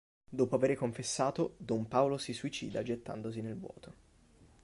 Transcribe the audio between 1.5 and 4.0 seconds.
Don Paolo si suicida gettandosi nel vuoto.